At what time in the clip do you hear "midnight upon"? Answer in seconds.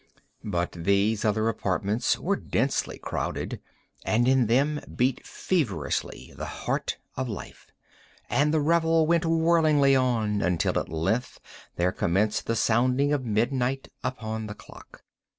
13.25-14.47